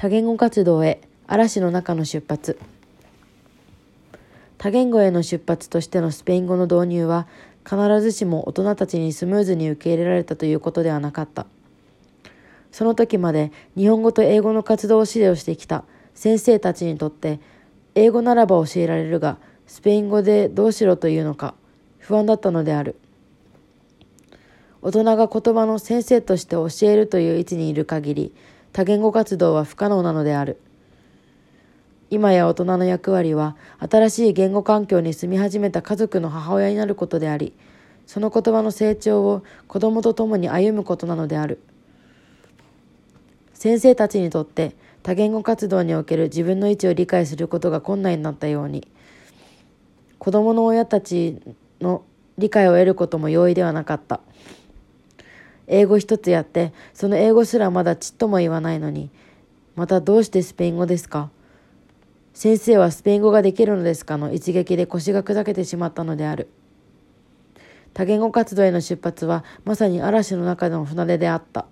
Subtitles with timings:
[0.00, 2.58] 多言語活動へ嵐の中の出発。
[4.56, 7.26] 多言語への出発としてのスペイン語の導入は
[7.64, 11.44] 必ずしも大人たちにスムーズに受け入れられたということではなかった。
[12.72, 17.38] その時まで日本語と英語の活動を指導してきた先生たちにとって
[17.94, 19.36] 英語ならば教えられるが
[19.66, 21.54] スペイン語でどうしろというのか
[21.98, 22.96] 不安だったのである。
[24.80, 28.34] 大人が言葉の先生として教えるという位置にいる限り
[28.72, 30.60] 多言語活動は不可能なのである。
[32.10, 37.52] 今や大人の役割は新しい言語環境に住み始めた家族の母親になることであり、
[38.06, 41.60] その言葉の成長を子供と共に歩むことなのである。
[43.54, 48.88] 先生たちにとって多言語活動における自分の位置を理解することが困難になったように、
[50.18, 51.40] 子供の親たち
[51.80, 52.02] の
[52.38, 54.20] 理解を得ることも容易ではなかった。
[55.72, 59.08] 英語一つやって、その英語すらまだちっとも言わないのに、
[59.76, 61.30] またどうしてスペイン語ですか？
[62.34, 66.48] 先生はスペイン語ができるのですかの一撃で腰が砕けてしまったのである。
[67.94, 71.66] 多言語活動への出発はまさに嵐の中での船出であった。